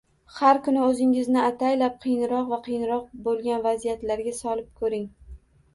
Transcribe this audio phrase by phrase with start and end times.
[0.35, 5.07] Har kuni o’zingizni ataylab qiyinroq va qiyinroq bo’lgan vaziyatlarga solib ko’ring